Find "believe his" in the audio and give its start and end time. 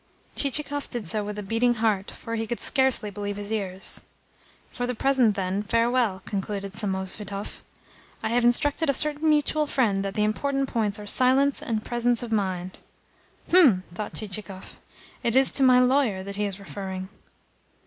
3.11-3.51